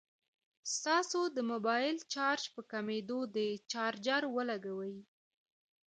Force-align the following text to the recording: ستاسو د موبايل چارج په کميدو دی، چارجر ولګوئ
ستاسو 0.75 1.21
د 1.35 1.37
موبايل 1.51 1.95
چارج 2.13 2.43
په 2.55 2.61
کميدو 2.71 3.19
دی، 3.35 3.49
چارجر 3.71 4.23
ولګوئ 4.35 4.95